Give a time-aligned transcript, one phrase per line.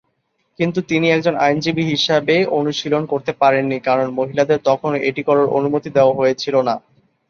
[0.59, 6.17] কিন্তু তিনি একজন আইনজীবী হিসাবে অনুশীলন করতে পারেননি, কারণ মহিলাদের তখনও এটি করার অনুমতি দেওয়া
[6.19, 6.75] হয়েছিল না।